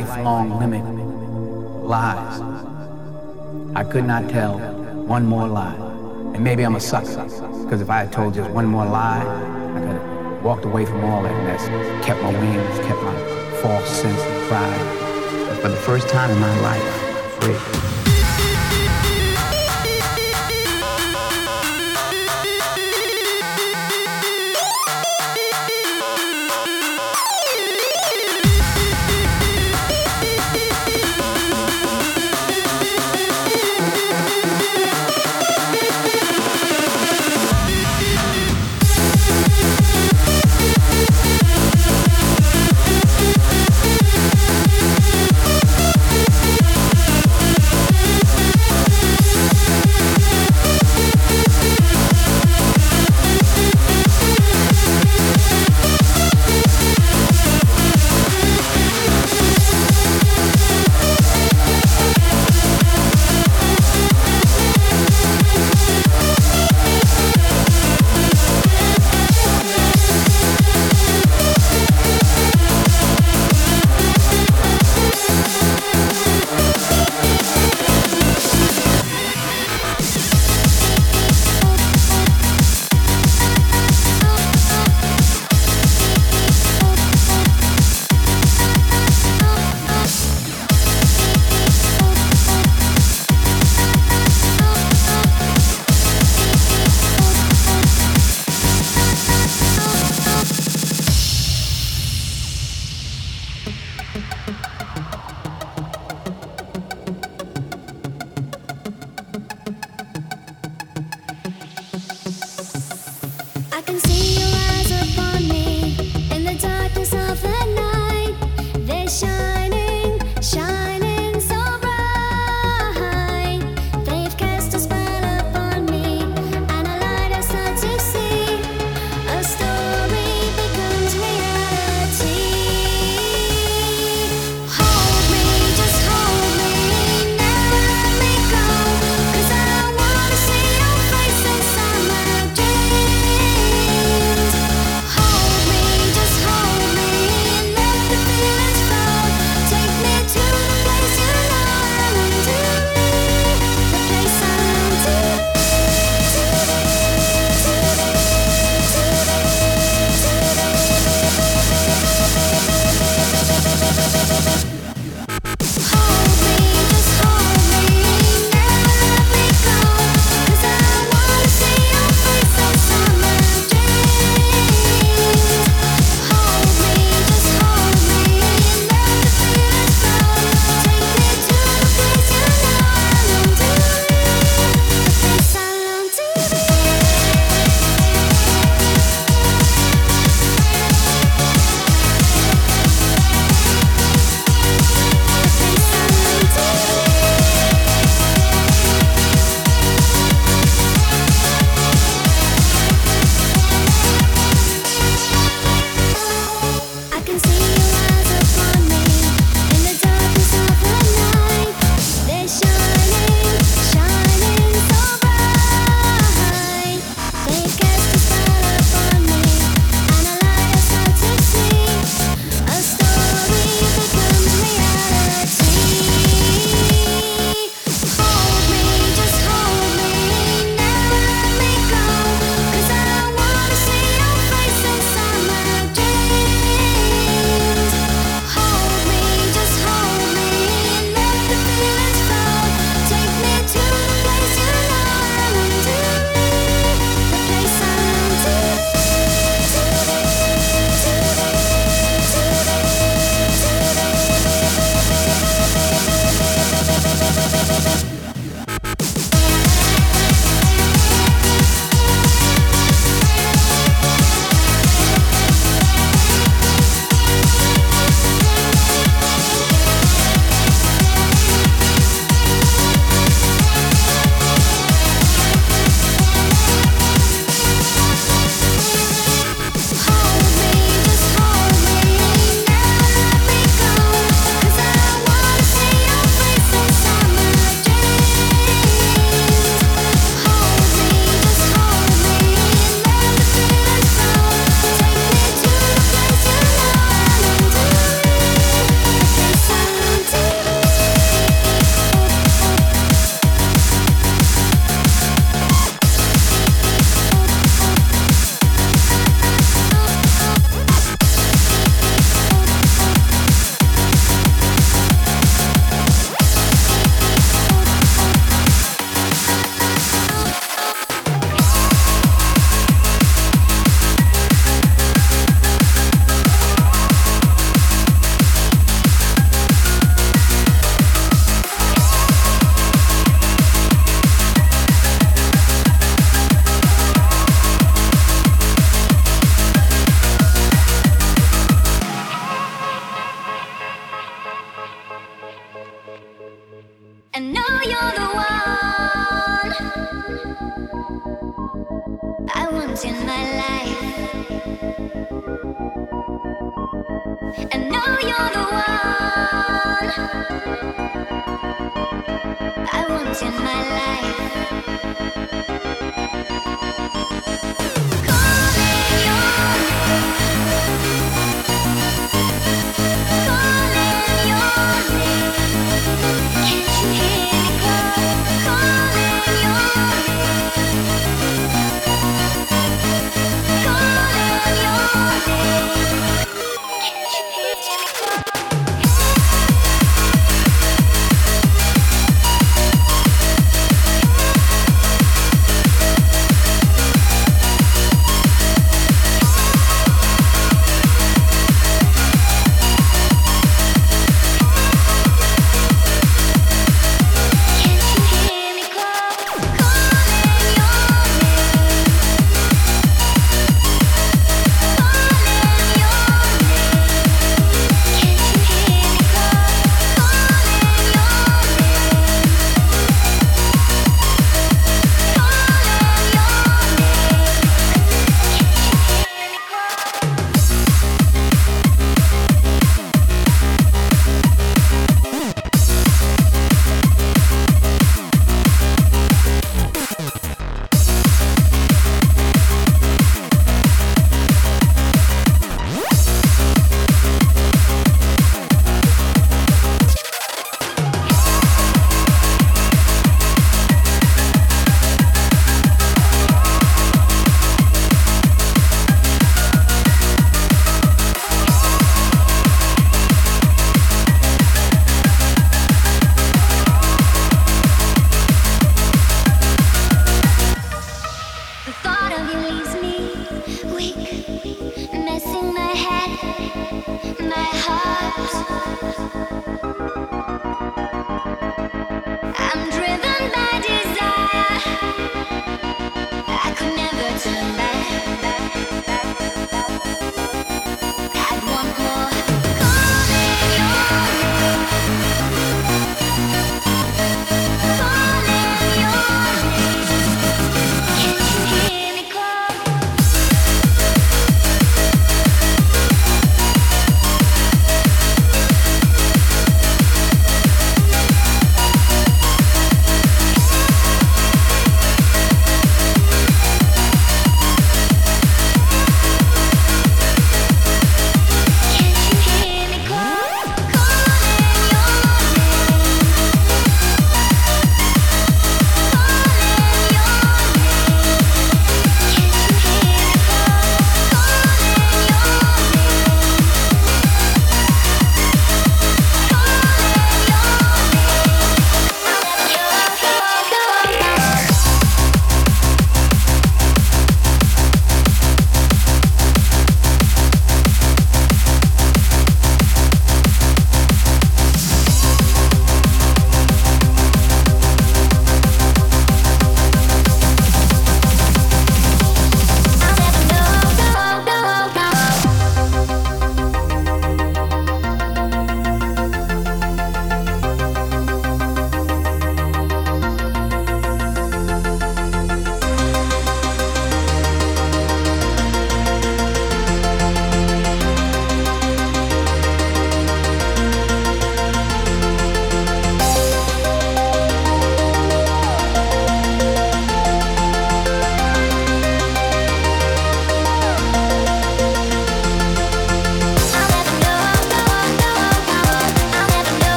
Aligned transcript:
lifelong 0.00 0.58
limit. 0.58 0.84
Lies. 1.84 2.40
I 3.74 3.84
could 3.84 4.04
not 4.04 4.28
tell 4.30 4.58
one 4.58 5.26
more 5.26 5.46
lie. 5.46 5.74
And 6.34 6.42
maybe 6.42 6.62
I'm 6.62 6.76
a 6.76 6.80
sucker, 6.80 7.24
because 7.64 7.80
if 7.80 7.90
I 7.90 7.98
had 7.98 8.12
told 8.12 8.34
just 8.34 8.50
one 8.50 8.66
more 8.66 8.86
lie, 8.86 9.20
I 9.20 9.80
could 9.80 9.88
have 9.88 10.44
walked 10.44 10.64
away 10.64 10.86
from 10.86 11.04
all 11.04 11.22
that 11.22 11.44
mess, 11.44 11.66
kept 12.04 12.22
my 12.22 12.32
wings, 12.32 12.78
kept 12.86 13.02
my 13.02 13.14
false 13.62 13.88
sense 13.88 14.20
of 14.20 14.48
pride. 14.48 15.58
For 15.60 15.68
the 15.68 15.76
first 15.76 16.08
time 16.08 16.30
in 16.30 16.38
my 16.40 16.60
life, 16.60 16.82
I'm 16.82 17.40
free. 17.40 17.89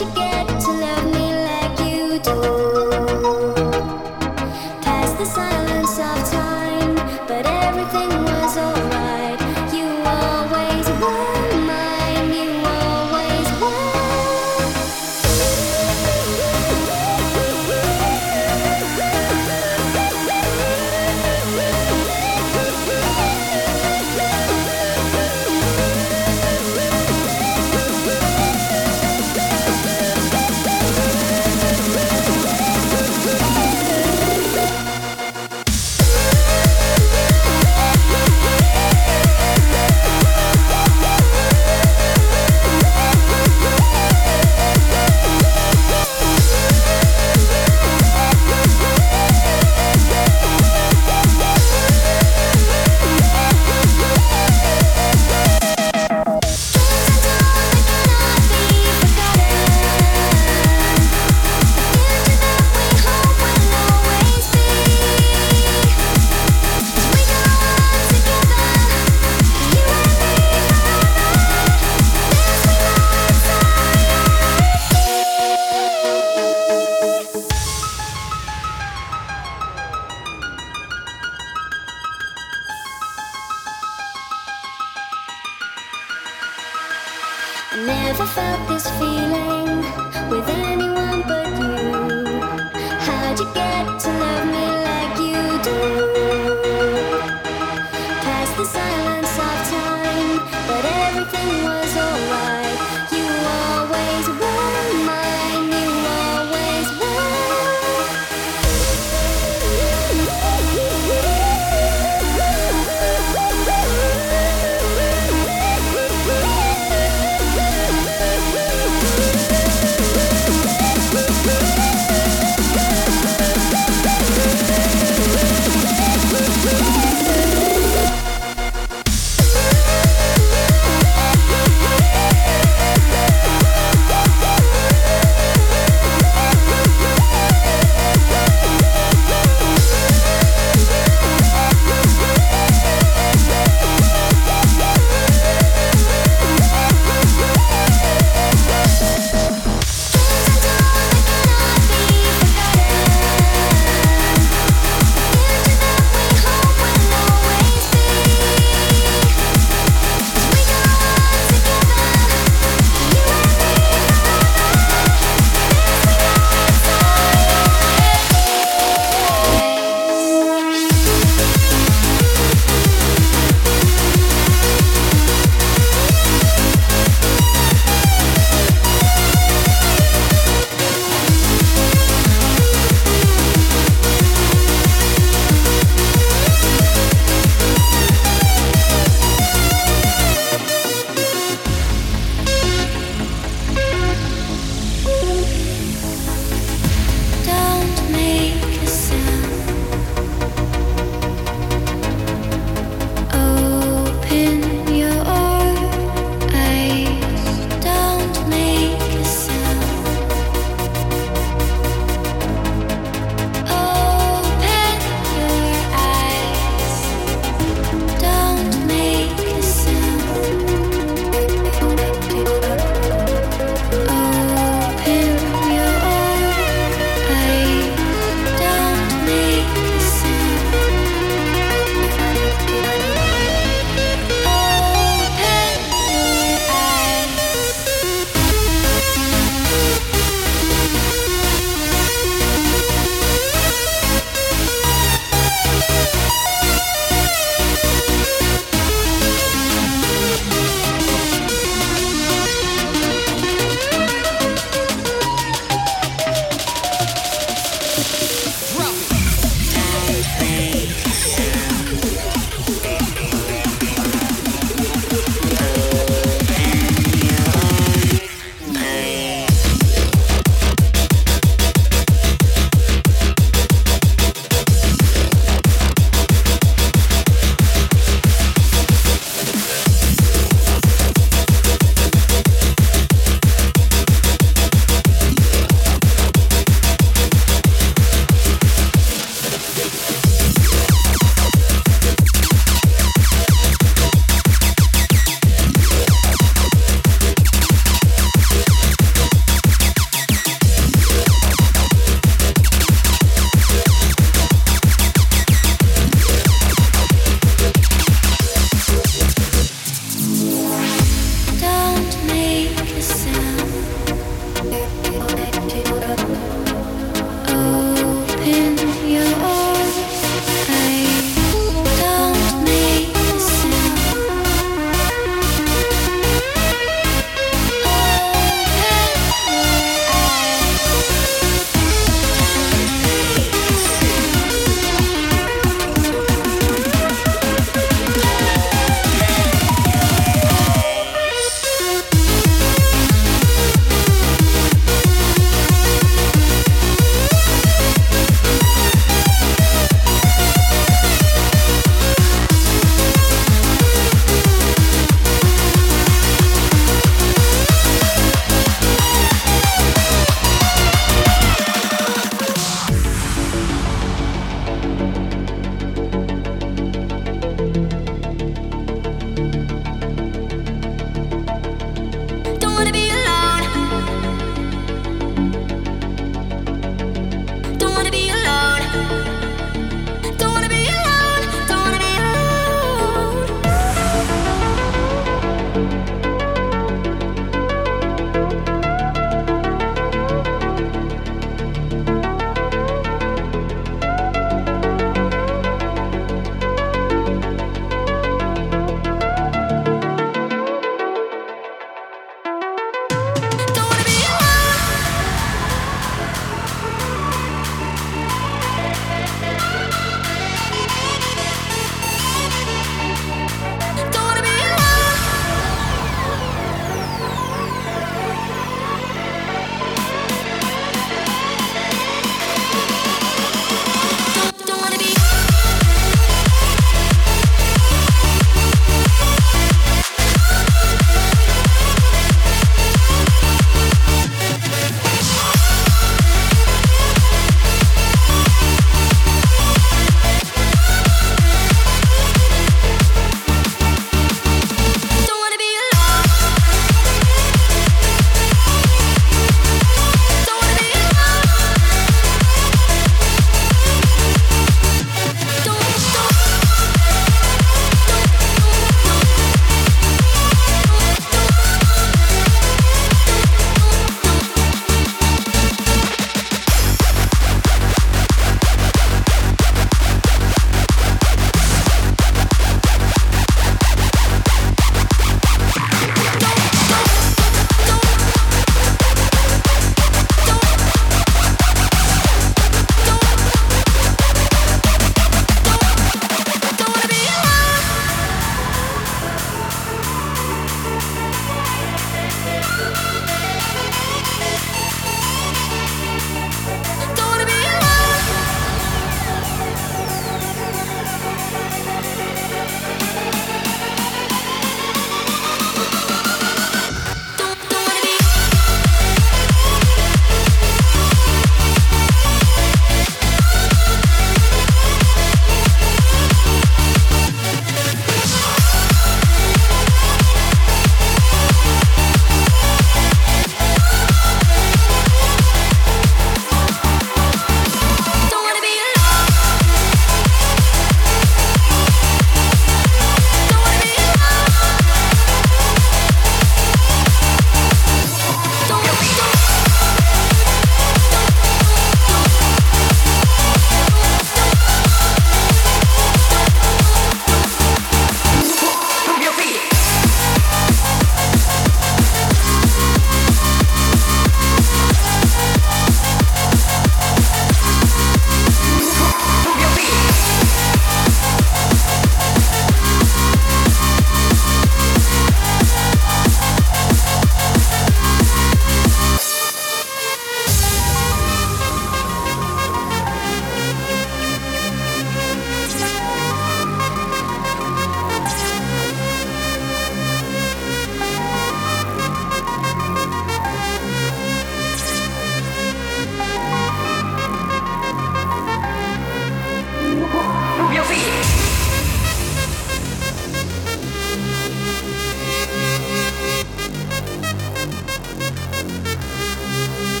아직게. 0.00 0.27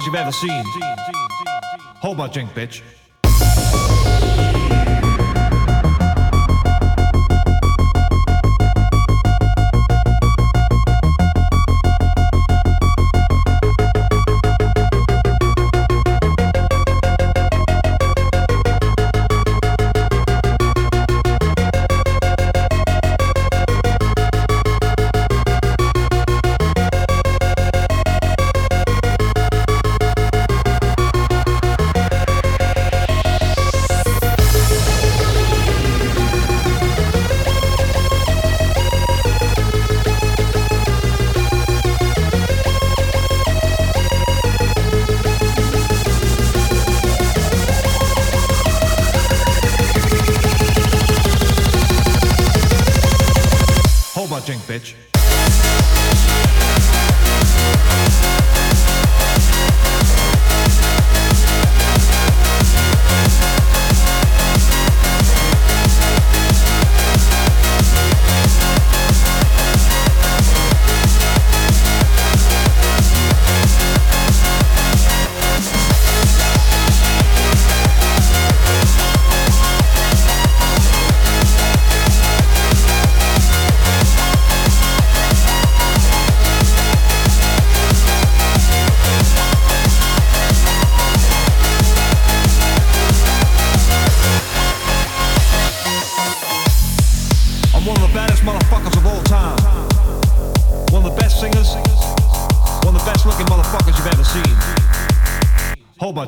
Motherfuckers 0.00 0.06
you've 0.06 0.14
ever 0.14 0.32
seen. 0.32 0.64
Hold 2.00 2.16
my 2.16 2.28
drink, 2.28 2.50
bitch. 2.54 2.82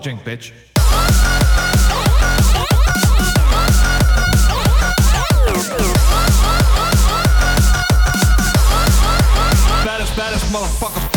Drink, 0.02 0.24
bitch. 0.24 0.52
Baddest, 9.84 10.16
baddest 10.16 10.44
motherfucker. 10.46 11.08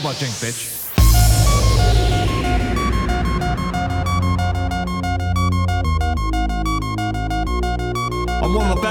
My 0.00 0.14
drink, 0.14 0.32
bitch. 0.34 0.87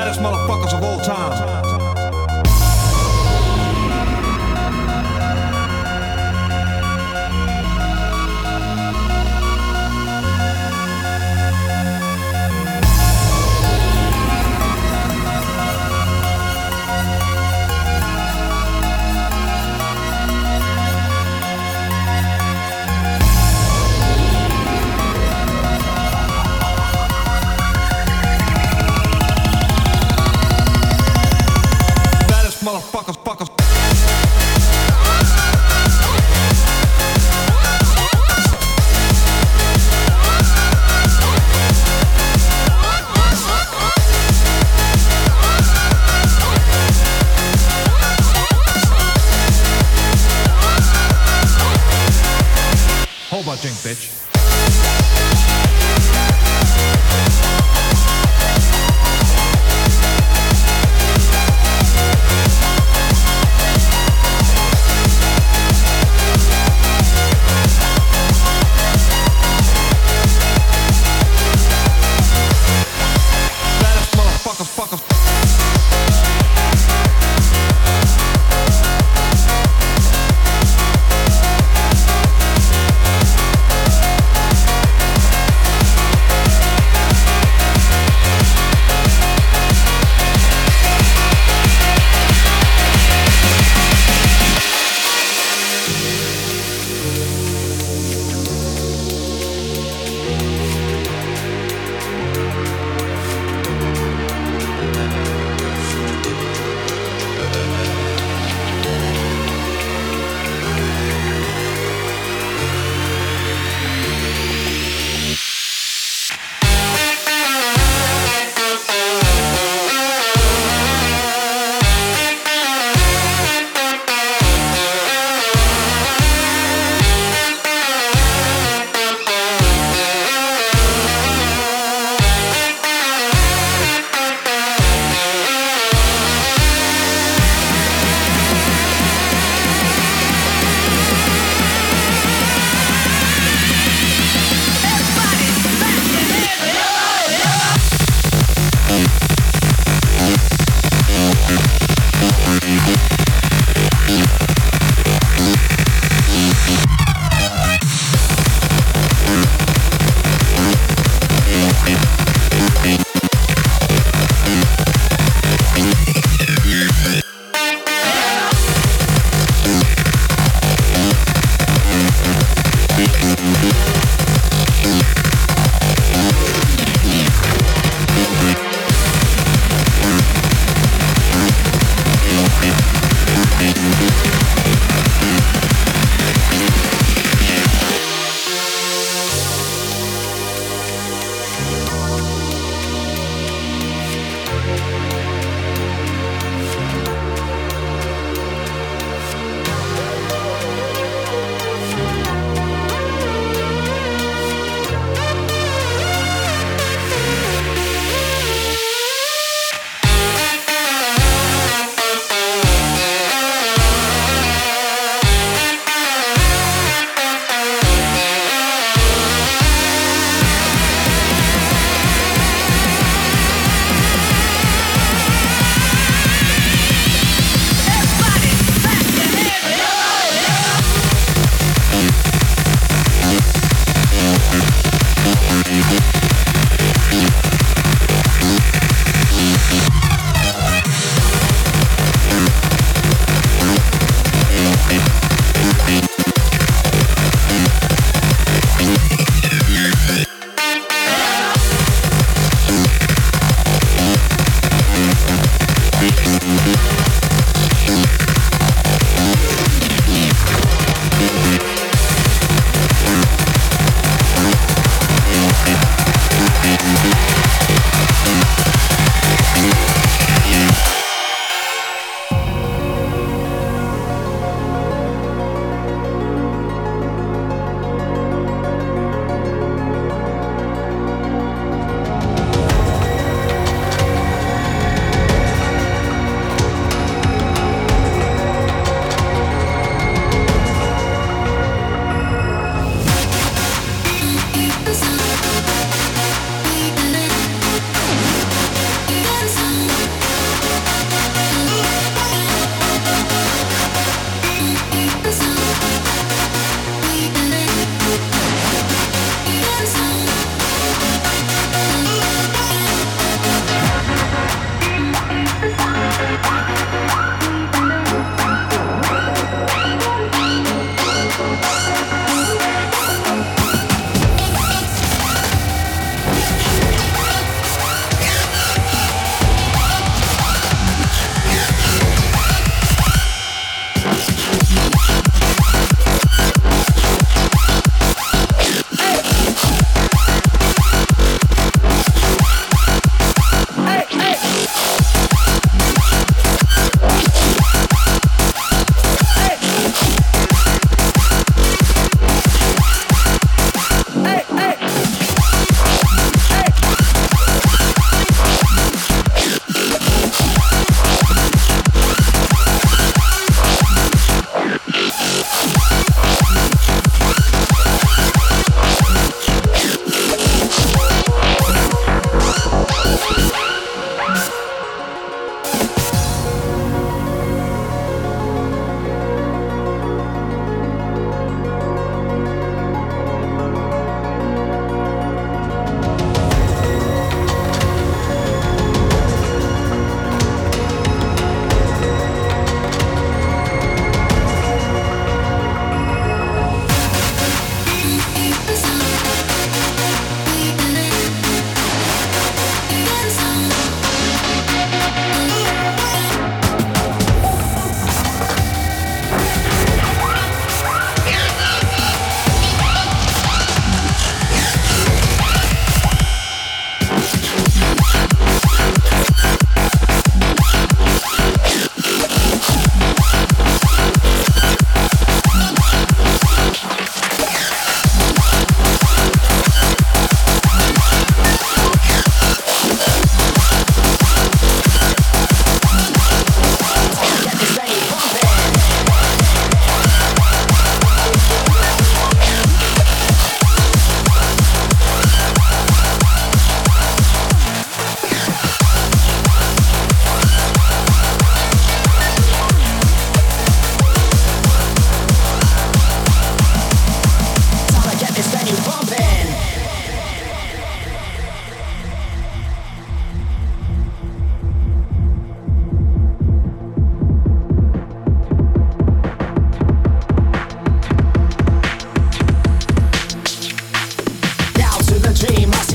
Baddest 0.08 0.22
motherfuckers 0.22 0.74
of 0.74 0.84
all 0.84 0.99
time. 0.99 1.16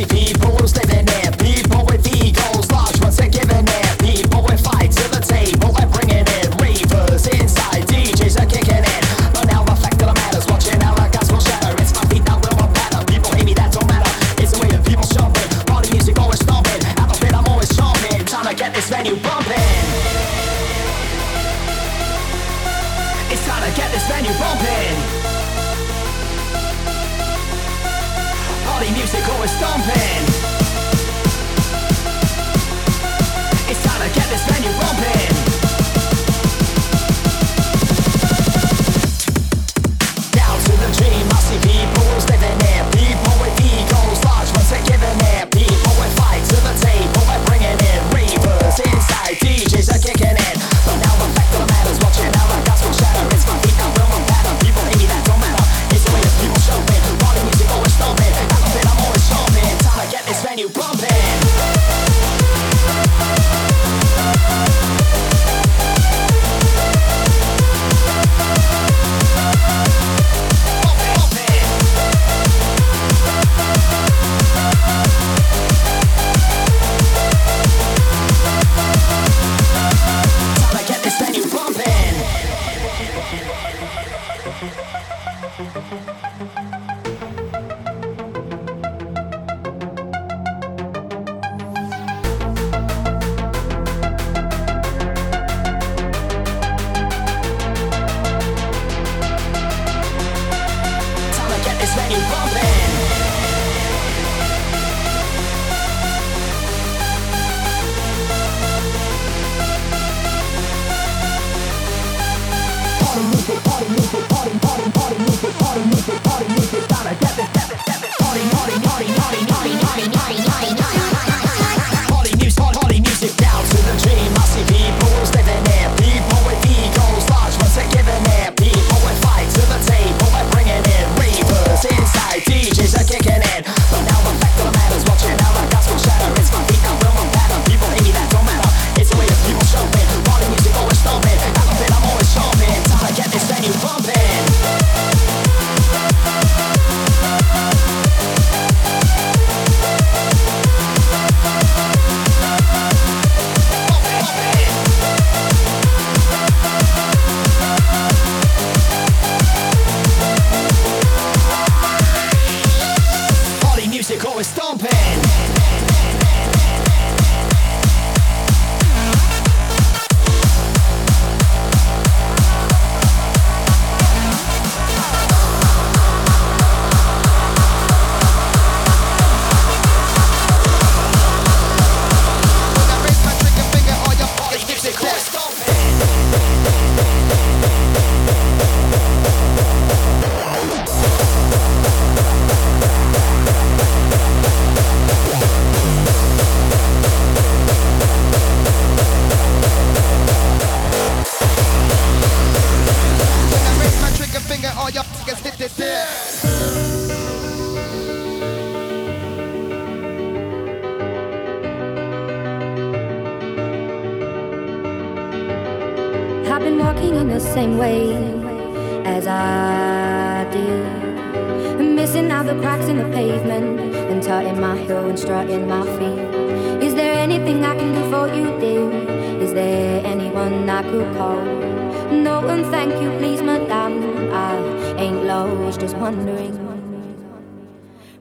People. 0.08 0.51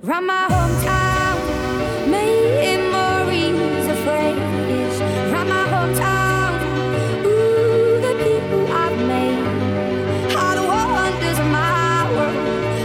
Round 0.04 0.26
my 0.26 0.48
hometown, 0.50 1.38
memories 2.10 3.88
of 3.88 4.04
wreckage. 4.08 5.00
Round 5.32 5.48
my 5.48 5.64
hometown, 5.68 6.54
ooh, 7.24 8.02
the 8.02 8.14
people 8.18 8.66
I've 8.74 8.98
made. 9.08 9.46
How 10.34 10.56
the 10.56 10.64
wonders 10.68 11.38
of 11.38 11.46
my 11.46 12.10
world, 12.14 12.36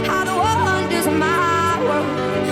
how 0.05 0.23
the 0.25 0.35
wonders 0.35 1.07
of 1.07 1.13
my 1.13 1.79
world, 1.81 2.05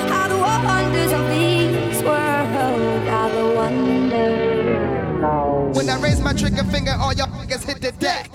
how 0.09 0.27
the 0.29 0.37
wonders 0.39 1.11
of 1.11 1.27
this 1.27 2.01
world 2.01 3.07
how 3.07 3.29
the 3.29 3.45
wonders. 3.55 4.95
When 5.77 5.87
I 5.91 6.01
raise 6.01 6.19
my 6.21 6.33
trigger 6.33 6.63
finger, 6.63 6.95
all 6.99 7.13
your 7.13 7.27
fingers 7.27 7.63
hit 7.65 7.81
the 7.81 7.91
deck. 7.91 8.31